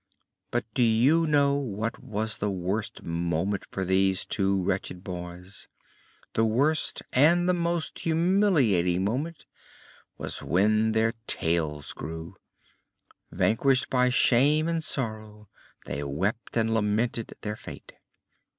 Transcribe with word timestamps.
But 0.49 0.65
do 0.73 0.81
you 0.81 1.27
know 1.27 1.53
what 1.53 2.03
was 2.03 2.37
the 2.37 2.49
worst 2.49 3.03
moment 3.03 3.65
for 3.69 3.85
these 3.85 4.25
two 4.25 4.63
wretched 4.63 5.03
boys? 5.03 5.67
The 6.33 6.43
worst 6.43 7.03
and 7.13 7.47
the 7.47 7.53
most 7.53 7.99
humiliating 7.99 9.03
moment 9.05 9.45
was 10.17 10.41
when 10.41 10.93
their 10.93 11.13
tails 11.27 11.93
grew. 11.93 12.35
Vanquished 13.31 13.91
by 13.91 14.09
shame 14.09 14.67
and 14.67 14.83
sorrow, 14.83 15.49
they 15.85 16.03
wept 16.03 16.57
and 16.57 16.73
lamented 16.73 17.35
their 17.41 17.55
fate. 17.55 17.93